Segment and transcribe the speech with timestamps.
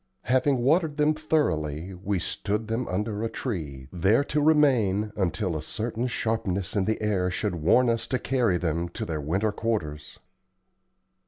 [0.23, 5.61] Having watered them thoroughly, we stood them under a tree, there to remain until a
[5.61, 10.17] certain sharpness in the air should warn us to carry them to their winter quarters.